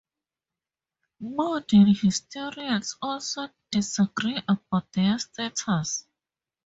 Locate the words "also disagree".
3.03-4.41